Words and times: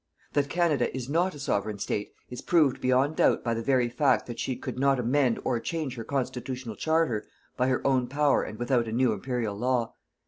That 0.33 0.49
Canada 0.49 0.91
is 0.97 1.07
not 1.09 1.35
a 1.35 1.39
Sovereign 1.39 1.77
State 1.77 2.11
is 2.31 2.41
proved 2.41 2.81
beyond 2.81 3.17
doubt 3.17 3.43
by 3.43 3.53
the 3.53 3.61
very 3.61 3.87
fact 3.87 4.25
that 4.25 4.39
she 4.39 4.55
could 4.55 4.79
not 4.79 4.99
amend 4.99 5.39
or 5.43 5.59
change 5.59 5.93
her 5.95 6.03
constitutional 6.03 6.75
charter 6.75 7.23
by 7.55 7.67
her 7.67 7.85
own 7.85 8.07
power 8.07 8.41
and 8.41 8.57
without 8.57 8.87
a 8.87 8.91
new 8.91 9.11
Imperial 9.13 9.55
law. 9.55 9.93